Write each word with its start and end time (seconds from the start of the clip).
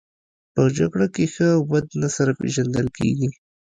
په 0.53 0.61
جګړه 0.77 1.07
کې 1.15 1.25
ښه 1.33 1.47
او 1.55 1.61
بد 1.69 1.85
نه 2.01 2.09
سره 2.15 2.31
پېژندل 2.41 2.87
کیږي 2.97 3.29